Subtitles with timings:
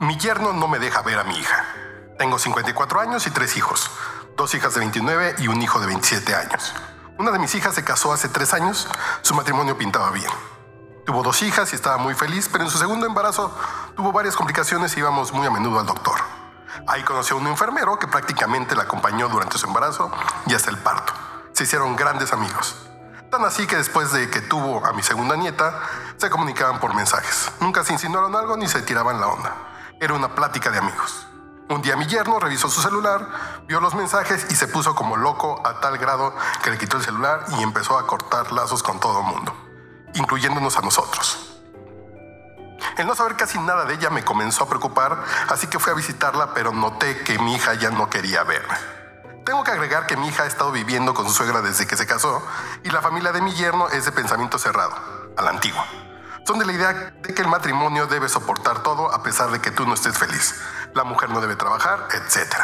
[0.00, 1.62] Mi yerno no me deja ver a mi hija.
[2.16, 3.90] Tengo 54 años y tres hijos,
[4.34, 6.72] dos hijas de 29 y un hijo de 27 años.
[7.18, 8.88] Una de mis hijas se casó hace tres años,
[9.20, 10.30] su matrimonio pintaba bien.
[11.04, 13.54] Tuvo dos hijas y estaba muy feliz, pero en su segundo embarazo
[13.94, 16.18] tuvo varias complicaciones y íbamos muy a menudo al doctor.
[16.86, 20.10] Ahí conoció a un enfermero que prácticamente la acompañó durante su embarazo
[20.46, 21.12] y hasta el parto.
[21.52, 22.74] Se hicieron grandes amigos.
[23.30, 25.78] Tan así que después de que tuvo a mi segunda nieta,
[26.16, 27.52] se comunicaban por mensajes.
[27.60, 29.69] Nunca se insinuaron algo ni se tiraban la onda.
[30.00, 31.26] Era una plática de amigos.
[31.68, 33.28] Un día mi yerno revisó su celular,
[33.68, 37.02] vio los mensajes y se puso como loco a tal grado que le quitó el
[37.02, 39.54] celular y empezó a cortar lazos con todo el mundo,
[40.14, 41.60] incluyéndonos a nosotros.
[42.96, 45.96] El no saber casi nada de ella me comenzó a preocupar, así que fui a
[45.96, 48.74] visitarla, pero noté que mi hija ya no quería verme.
[49.44, 52.06] Tengo que agregar que mi hija ha estado viviendo con su suegra desde que se
[52.06, 52.42] casó
[52.84, 54.94] y la familia de mi yerno es de pensamiento cerrado,
[55.36, 55.86] a la antigua.
[56.46, 59.70] Son de la idea de que el matrimonio debe soportar todo a pesar de que
[59.70, 60.60] tú no estés feliz.
[60.94, 62.54] La mujer no debe trabajar, etc.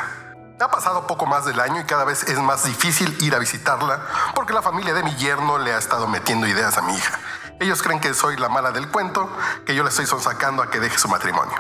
[0.59, 4.01] Ha pasado poco más del año y cada vez es más difícil ir a visitarla
[4.35, 7.19] porque la familia de mi yerno le ha estado metiendo ideas a mi hija.
[7.61, 9.31] Ellos creen que soy la mala del cuento,
[9.65, 11.57] que yo le estoy sonsacando a que deje su matrimonio.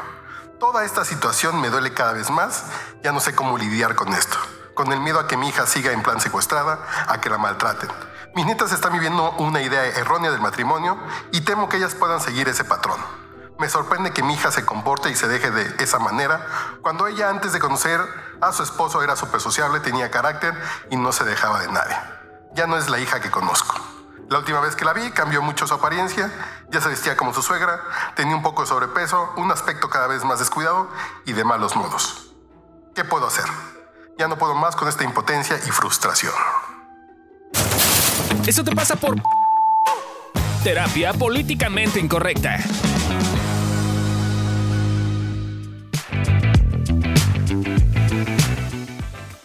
[0.58, 2.64] Toda esta situación me duele cada vez más,
[3.02, 4.38] ya no sé cómo lidiar con esto,
[4.74, 7.90] con el miedo a que mi hija siga en plan secuestrada, a que la maltraten.
[8.36, 10.98] Mis nietas están viviendo una idea errónea del matrimonio
[11.32, 13.00] y temo que ellas puedan seguir ese patrón.
[13.58, 16.46] Me sorprende que mi hija se comporte y se deje de esa manera
[16.82, 17.98] cuando ella antes de conocer
[18.42, 20.52] a su esposo era súper sociable, tenía carácter
[20.90, 21.96] y no se dejaba de nadie.
[22.52, 23.74] Ya no es la hija que conozco.
[24.28, 26.30] La última vez que la vi cambió mucho su apariencia,
[26.68, 27.80] ya se vestía como su suegra,
[28.16, 30.90] tenía un poco de sobrepeso, un aspecto cada vez más descuidado
[31.24, 32.34] y de malos modos.
[32.94, 33.46] ¿Qué puedo hacer?
[34.18, 36.34] Ya no puedo más con esta impotencia y frustración.
[38.46, 39.16] Eso te pasa por
[40.62, 42.58] terapia políticamente incorrecta.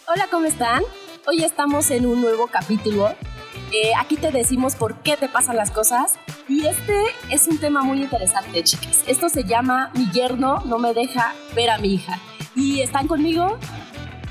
[0.07, 0.83] Hola, ¿cómo están?
[1.27, 3.15] Hoy estamos en un nuevo capítulo
[3.73, 6.15] eh, aquí te decimos por qué te pasan las cosas.
[6.49, 9.03] Y este es un tema muy interesante, chicas.
[9.07, 12.19] Esto se llama Mi yerno no me deja ver a mi hija.
[12.53, 13.57] Y están conmigo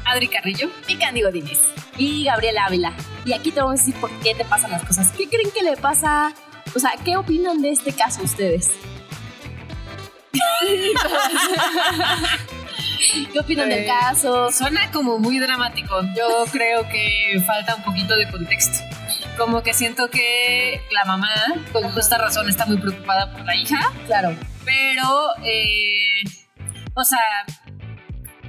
[0.04, 1.58] Adri Carrillo y Candy Godínez
[1.96, 2.92] y Gabriela Ávila.
[3.24, 5.10] Y aquí te vamos a decir por qué te pasan las cosas.
[5.12, 6.32] ¿Qué creen que le pasa?
[6.74, 8.70] O sea, ¿qué opinan de este caso ustedes?
[13.32, 14.50] ¿Qué opinan del eh, caso?
[14.52, 16.00] Suena como muy dramático.
[16.16, 18.78] Yo creo que falta un poquito de contexto
[19.40, 21.32] como que siento que la mamá,
[21.72, 23.90] con justa razón, está muy preocupada por la hija.
[24.06, 24.36] Claro.
[24.66, 26.22] Pero, eh,
[26.92, 27.18] o sea,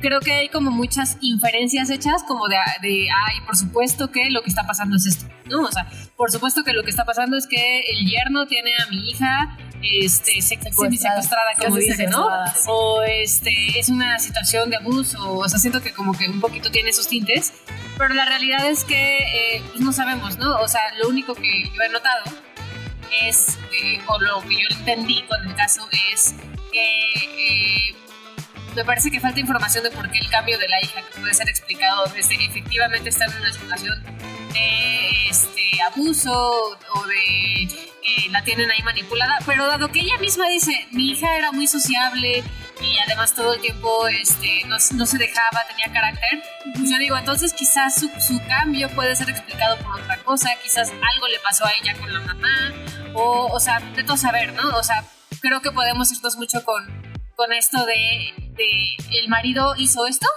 [0.02, 4.42] creo que hay como muchas inferencias hechas como de, de, ay, por supuesto que lo
[4.42, 5.62] que está pasando es esto, ¿no?
[5.62, 8.90] O sea, por supuesto que lo que está pasando es que el yerno tiene a
[8.90, 12.28] mi hija este, secuestrada, como dice, ¿no?
[12.68, 16.72] O este, es una situación de abuso, o sea, siento que como que un poquito
[16.72, 17.54] tiene esos tintes,
[17.98, 20.60] pero la realidad es que eh, pues no sabemos, ¿no?
[20.60, 22.24] O sea, lo único que yo he notado
[23.24, 26.36] es, eh, o lo que yo entendí con el caso es
[26.72, 27.96] que eh,
[28.76, 31.34] me parece que falta información de por qué el cambio de la hija, que puede
[31.34, 34.04] ser explicado desde efectivamente está en una situación
[34.54, 37.68] de este, abuso o de
[38.02, 41.68] que la tienen ahí manipulada, pero dado que ella misma dice, mi hija era muy
[41.68, 42.44] sociable,
[42.82, 46.44] y además todo el tiempo este, no, no, se dejaba, tenía carácter,
[46.76, 50.90] pues yo digo, entonces quizás su, su, cambio puede ser explicado por otra cosa, quizás
[50.90, 52.74] algo le pasó a ella con la mamá,
[53.14, 54.70] o, o sea, de todo saber, ¿no?
[54.78, 55.03] O sea,
[55.42, 56.84] creo que podemos irnos mucho con,
[57.36, 60.28] con esto de, de, el marido hizo esto,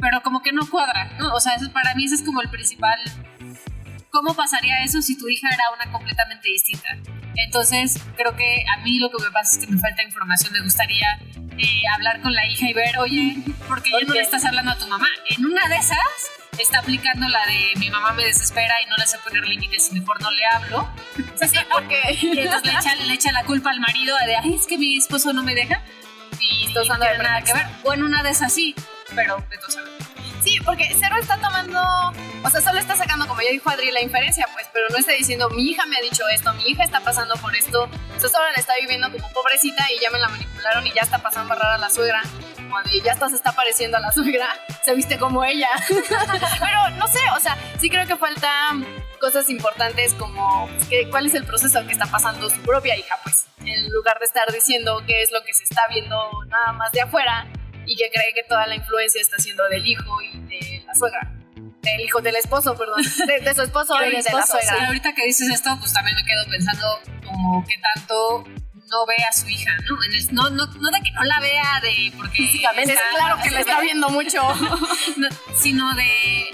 [0.00, 1.34] pero como que no cuadra, ¿no?
[1.34, 2.98] O sea, eso, para mí ese es como el principal
[4.10, 6.88] ¿cómo pasaría eso si tu hija era una completamente distinta?
[7.36, 10.52] Entonces, creo que a mí lo que me pasa es que me falta información.
[10.52, 11.06] Me gustaría
[11.56, 13.36] eh, hablar con la hija y ver, oye,
[13.68, 15.06] ¿por qué ya no le estás hablando a tu mamá?
[15.30, 15.98] En una de esas
[16.58, 20.00] está aplicando la de mi mamá me desespera y no le sé poner límites y
[20.00, 20.88] mejor no le hablo.
[21.38, 24.76] Sí, porque entonces le echa, le echa, la culpa al marido de, ay, es que
[24.76, 25.80] mi esposo no me deja
[26.40, 27.66] y, no tiene nada que ver.
[27.84, 28.74] O en una de esas sí,
[29.14, 29.78] pero de todos
[30.42, 31.80] Sí, porque Cero está tomando,
[32.44, 35.12] o sea, solo está sacando, como ya dijo Adri, la inferencia, pues, pero no está
[35.12, 38.30] diciendo, mi hija me ha dicho esto, mi hija está pasando por esto, o sea,
[38.30, 41.52] solo la está viviendo como pobrecita y ya me la manipularon y ya está pasando
[41.54, 42.22] a rara la suegra,
[42.68, 44.48] como de, ya está, se está pareciendo a la suegra,
[44.84, 45.68] se viste como ella.
[45.88, 48.72] pero no sé, o sea, sí creo que falta
[49.20, 53.46] cosas importantes como que, cuál es el proceso que está pasando su propia hija, pues,
[53.64, 56.16] en lugar de estar diciendo qué es lo que se está viendo
[56.46, 57.46] nada más de afuera
[57.86, 61.32] y que cree que toda la influencia está siendo del hijo y de la suegra.
[61.80, 63.02] Del hijo, del esposo, perdón.
[63.44, 64.86] De, su esposo y de la suegra.
[64.86, 68.44] ahorita que dices esto, pues también me quedo pensando como que tanto
[68.90, 70.02] no ve a su hija, ¿no?
[70.04, 73.42] En el- no, no, no de que no la vea de porque Físicamente, está- Claro
[73.42, 74.40] que lo está viendo mucho.
[75.16, 76.50] no, sino de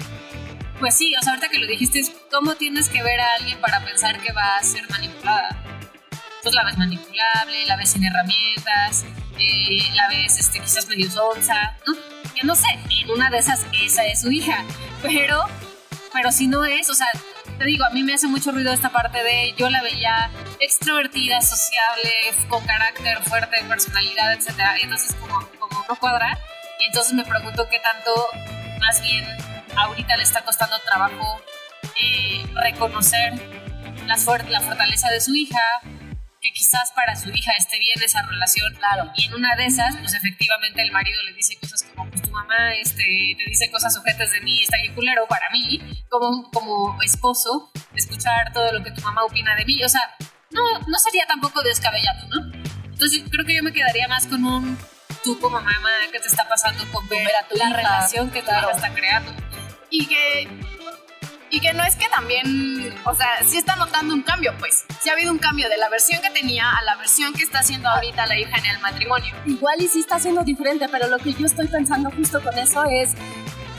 [0.79, 3.59] pues sí, o sea, ahorita que lo dijiste es cómo tienes que ver a alguien
[3.61, 5.57] para pensar que va a ser manipulada.
[6.43, 9.05] Pues la ves manipulable, la ves sin herramientas,
[9.39, 11.93] eh, la ves este, quizás medio sonsa, ¿no?
[12.35, 12.67] Que no sé,
[13.01, 14.63] en una de esas esa es su hija,
[15.01, 15.45] pero,
[16.11, 17.07] pero si no es, o sea,
[17.57, 20.29] te digo, a mí me hace mucho ruido esta parte de yo la veía
[20.59, 22.11] extrovertida, sociable,
[22.49, 24.35] con carácter fuerte, personalidad,
[24.79, 26.37] y entonces como, como no cuadra,
[26.79, 28.11] y entonces me pregunto qué tanto
[28.79, 29.25] más bien
[29.77, 31.41] ahorita le está costando trabajo
[32.01, 33.33] eh, reconocer
[34.05, 35.59] las fuer- la fortaleza de su hija,
[36.41, 38.73] que quizás para su hija esté bien esa relación.
[38.75, 39.11] Claro.
[39.15, 41.83] Y en una de esas, pues efectivamente el marido le dice cosas
[42.35, 47.01] mamá este, te dice cosas sujetas de mí, está bien culero para mí, como, como
[47.01, 49.83] esposo, escuchar todo lo que tu mamá opina de mí.
[49.83, 50.01] O sea,
[50.51, 52.51] no, no sería tampoco descabellado, ¿no?
[52.85, 54.77] Entonces creo que yo me quedaría más con un
[55.23, 58.41] tú como mamá que te está pasando con ver a tu la hija, relación que
[58.41, 58.67] tu claro.
[58.69, 59.33] hija está creando.
[59.89, 60.47] y que
[61.55, 64.83] y que no es que también, o sea, sí está notando un cambio, pues.
[64.99, 67.59] Sí ha habido un cambio de la versión que tenía a la versión que está
[67.59, 69.33] haciendo ahorita la hija en el matrimonio.
[69.45, 72.83] Igual y sí está siendo diferente, pero lo que yo estoy pensando justo con eso
[72.83, 73.13] es,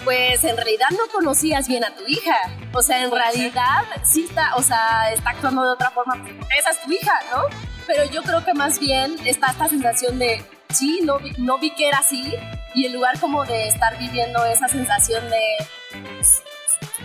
[0.05, 2.37] pues en realidad no conocías bien a tu hija.
[2.73, 6.15] O sea, en realidad sí está, o sea, está actuando de otra forma.
[6.59, 7.43] Esa es tu hija, ¿no?
[7.87, 11.73] Pero yo creo que más bien está esta sensación de, sí, no vi, no vi
[11.73, 12.33] que era así.
[12.75, 15.43] Y en lugar como de estar viviendo esa sensación de,
[16.17, 16.43] pues,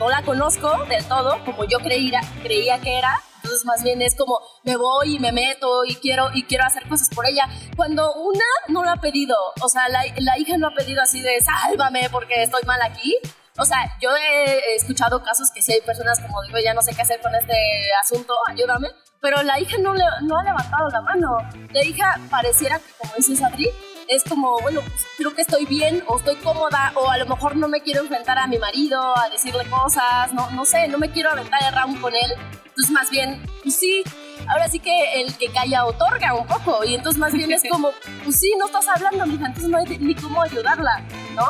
[0.01, 3.21] no la conozco del todo, como yo creía, creía que era.
[3.35, 6.87] Entonces más bien es como me voy y me meto y quiero y quiero hacer
[6.87, 7.47] cosas por ella.
[7.75, 11.21] Cuando una no lo ha pedido, o sea, la, la hija no ha pedido así
[11.21, 13.15] de sálvame porque estoy mal aquí.
[13.59, 16.95] O sea, yo he escuchado casos que sí hay personas como digo, ya no sé
[16.95, 17.53] qué hacer con este
[18.01, 18.87] asunto, ayúdame.
[19.21, 21.37] Pero la hija no, le, no ha levantado la mano.
[21.71, 23.69] La hija pareciera que, como dices Adri,
[24.11, 27.55] es como, bueno, pues, creo que estoy bien o estoy cómoda o a lo mejor
[27.55, 31.09] no me quiero enfrentar a mi marido, a decirle cosas, no, no sé, no me
[31.11, 32.31] quiero aventar el round con él.
[32.65, 34.03] Entonces más bien, pues sí,
[34.49, 37.91] ahora sí que el que calla otorga un poco y entonces más bien es como,
[38.25, 41.01] pues sí, no estás hablando, mija, entonces no hay ni cómo ayudarla,
[41.33, 41.45] ¿no?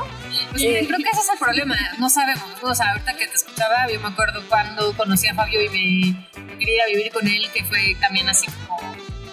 [0.52, 3.34] Pues Eh, creo que ese es el problema, no sabemos, o sea, ahorita que te
[3.34, 6.16] escuchaba, yo me acuerdo cuando conocí a Fabio y
[6.46, 8.80] me quería vivir con él, que fue también así como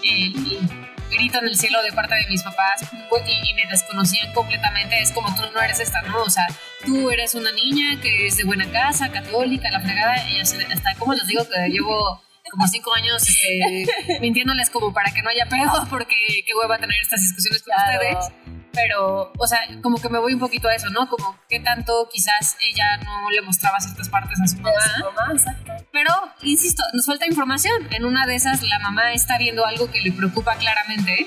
[0.02, 0.77] el
[1.08, 5.12] grito en el cielo de parte de mis papás y, y me desconocían completamente, es
[5.12, 6.22] como tú no eres esta, ¿no?
[6.22, 6.46] O sea,
[6.84, 11.14] tú eres una niña que es de buena casa, católica, la fregada, y hasta como
[11.14, 13.86] les digo que llevo como cinco años este,
[14.20, 16.14] mintiéndoles como para que no haya pedo, porque
[16.46, 18.00] qué hueva tener estas discusiones con Claro.
[18.00, 18.32] ustedes
[18.72, 21.08] pero, o sea, como que me voy un poquito a eso, ¿no?
[21.08, 24.72] Como qué tanto quizás ella no le mostraba ciertas partes a su mamá.
[24.96, 25.72] su mamá, exacto.
[25.92, 26.12] Pero,
[26.42, 27.88] insisto, nos falta información.
[27.90, 31.26] En una de esas, la mamá está viendo algo que le preocupa claramente.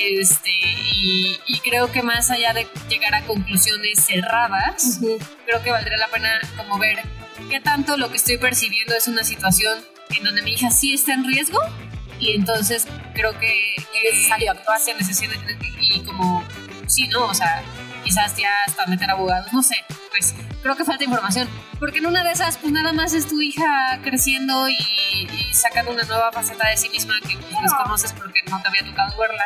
[0.00, 0.50] Este,
[0.92, 5.00] y, y creo que más allá de llegar a conclusiones cerradas,
[5.46, 6.98] creo que valdría la pena como ver
[7.48, 9.78] qué tanto lo que estoy percibiendo es una situación
[10.16, 11.58] en donde mi hija sí está en riesgo
[12.20, 15.34] y entonces creo que es necesario actuar se necesita
[15.80, 16.44] y como
[16.88, 17.62] sí no o sea
[18.04, 19.76] quizás ya hasta meter abogados no sé
[20.10, 21.48] pues creo que falta información.
[21.78, 24.76] Porque en una de esas pues nada más es tu hija creciendo y,
[25.30, 28.84] y sacando una nueva faceta de sí misma que pues, desconoces porque no te había
[28.84, 29.44] tocado verla.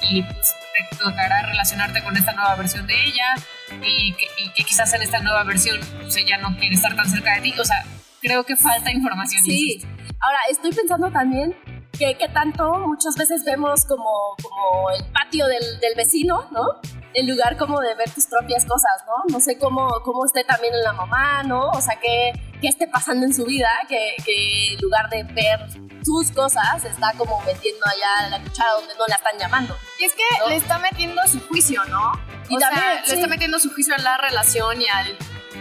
[0.00, 0.54] Y pues
[0.90, 3.34] te tocará relacionarte con esta nueva versión de ella
[3.82, 7.08] y que, y que quizás en esta nueva versión pues ella no quiere estar tan
[7.08, 7.54] cerca de ti.
[7.60, 7.84] O sea
[8.20, 9.74] creo que falta información Sí.
[9.74, 9.88] insisto.
[10.20, 11.54] Ahora, estoy pensando también
[11.98, 16.80] que, que tanto muchas veces vemos como, como el patio del, del vecino, ¿no?
[17.14, 19.32] En lugar como de ver tus propias cosas, ¿no?
[19.32, 21.70] No sé cómo, cómo esté también en la mamá, ¿no?
[21.70, 25.60] O sea, qué, qué esté pasando en su vida, que, que en lugar de ver
[26.04, 29.76] sus cosas, está como metiendo allá la cuchara donde no la están llamando.
[29.98, 30.48] Y es que ¿No?
[30.48, 32.12] le está metiendo su juicio, ¿no?
[32.48, 33.10] Y o también, sea, sí.
[33.10, 35.16] le está metiendo su juicio a la relación y al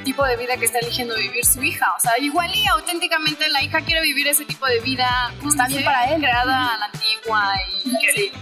[0.08, 1.94] tipo de vida que está eligiendo vivir su hija.
[1.98, 5.32] O sea, igual y auténticamente la hija quiere vivir ese tipo de vida.
[5.40, 5.92] ¿cómo Está se bien dice?
[5.92, 6.22] para él.
[6.22, 7.90] Creada a la antigua y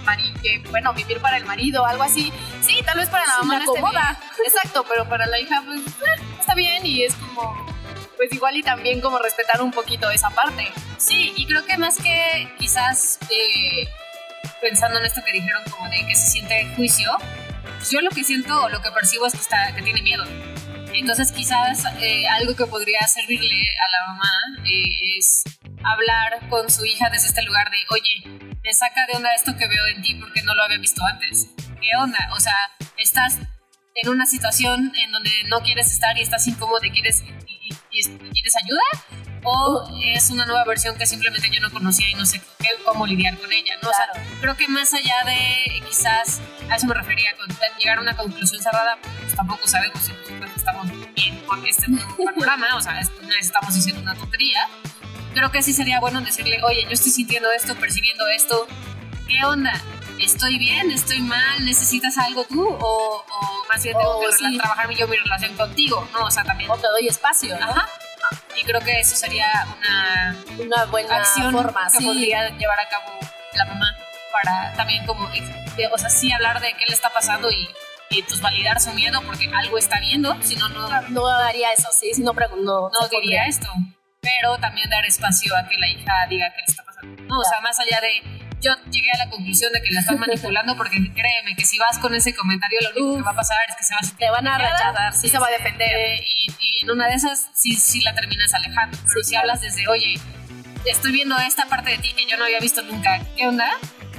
[0.06, 2.32] mari- que, bueno, vivir para el marido, algo así.
[2.62, 4.20] Sí, tal vez para la Sí, mamá le no esté acomoda.
[4.36, 4.48] bien.
[4.48, 7.66] Exacto, pero para la hija, pues, eh, está bien y es como,
[8.16, 10.72] pues igual y también como respetar un poquito esa parte.
[10.98, 13.88] Sí, y creo que más que quizás eh,
[14.62, 17.10] pensando en esto que dijeron como de que se siente juicio,
[17.80, 20.24] pues yo lo que siento o lo que percibo es que, está, que tiene miedo.
[21.00, 24.32] Entonces quizás eh, algo que podría servirle a la mamá
[24.66, 25.44] eh, es
[25.84, 29.68] hablar con su hija desde este lugar de, oye, me saca de onda esto que
[29.68, 31.48] veo en ti porque no lo había visto antes.
[31.82, 32.30] ¿Qué onda?
[32.36, 32.56] O sea,
[32.98, 33.38] estás
[33.96, 38.00] en una situación en donde no quieres estar y estás incómodo y quieres, y- y-
[38.00, 38.82] y quieres ayuda
[39.44, 43.06] o es una nueva versión que simplemente yo no conocía y no sé qué- cómo
[43.06, 43.90] lidiar con ella, ¿no?
[43.90, 44.28] O sea, Claro.
[44.28, 47.48] creo creo que más allá de quizás, a eso me refería, con
[47.80, 50.12] llegar a una conclusión cerrada, pues tampoco sabemos si
[50.66, 53.00] estamos bien con este programa, o sea,
[53.40, 54.68] estamos diciendo una tontería.
[55.36, 58.68] Creo que sí sería bueno decirle, oye, yo estoy sintiendo esto, percibiendo esto,
[59.28, 59.80] ¿qué onda?
[60.20, 60.90] ¿Estoy bien?
[60.90, 61.64] ¿Estoy mal?
[61.64, 62.68] ¿Necesitas algo tú?
[62.68, 63.24] ¿O,
[63.70, 64.58] más bien tengo que sí.
[64.58, 66.08] trabajar yo mi relación contigo?
[66.14, 66.26] ¿no?
[66.26, 66.72] O sea, también...
[66.72, 67.66] O te doy espacio, ¿no?
[67.70, 67.88] Ajá.
[68.56, 73.20] Y creo que eso sería una, una buena acción forma, que podría llevar a cabo
[73.54, 73.96] la mamá
[74.32, 75.30] para también como,
[75.92, 77.70] o sea, sí hablar de qué le está pasando y,
[78.18, 80.86] y pues validar su miedo porque algo está viendo, si no, no...
[81.10, 83.68] No daría eso, sí, si no, no, no diría esto.
[84.22, 87.24] Pero también dar espacio a que la hija diga qué le está pasando.
[87.24, 90.18] No, o sea, más allá de yo llegué a la conclusión de que la están
[90.18, 93.58] manipulando porque créeme que si vas con ese comentario lo único que va a pasar
[93.70, 96.48] es que se va a te van a rechazar, sí, se va a defender y,
[96.82, 98.98] en una de esas sí, sí la terminas alejando.
[99.08, 100.16] Pero si hablas desde, oye,
[100.86, 103.70] estoy viendo esta parte de ti que yo no había visto nunca, ¿qué onda?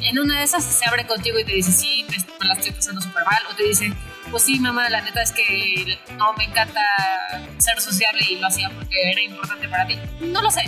[0.03, 3.01] En una de esas se abre contigo y te dice, sí, me, la estoy pasando
[3.01, 3.43] súper mal.
[3.51, 3.93] O te dice,
[4.31, 6.81] pues sí, mamá, la neta es que no me encanta
[7.59, 9.99] ser sociable y lo hacía porque era importante para ti.
[10.21, 10.63] No lo sé,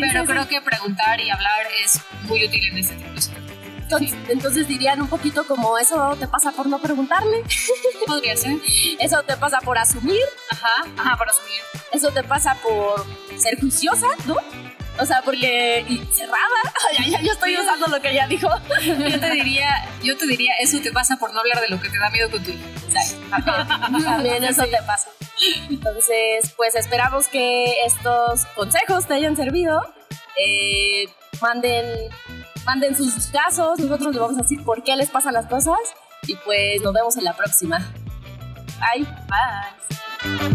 [0.00, 3.50] pero creo que preguntar y hablar es muy útil en este tipo de
[3.90, 7.42] entonces, entonces, dirían un poquito como eso te pasa por no preguntarle.
[8.06, 8.56] Podría ser.
[9.00, 10.22] Eso te pasa por asumir.
[10.48, 11.60] Ajá, ajá, por asumir.
[11.90, 13.04] Eso te pasa por
[13.36, 14.36] ser juiciosa, ¿no?
[14.98, 16.38] O sea, porque cerrada.
[16.98, 18.48] ya, ya, yo estoy usando lo que ella dijo.
[18.80, 21.88] Yo te diría, yo te diría, eso te pasa por no hablar de lo que
[21.88, 22.64] te da miedo con tu hijo.
[24.04, 25.10] También eso te pasa.
[25.68, 29.80] Entonces, pues esperamos que estos consejos te hayan servido.
[30.36, 31.08] Eh,
[31.40, 32.10] manden,
[32.64, 33.78] manden sus casos.
[33.78, 35.78] Nosotros les vamos a decir por qué les pasan las cosas.
[36.26, 37.78] Y pues nos vemos en la próxima.
[38.80, 39.06] Bye.
[39.28, 40.54] Bye.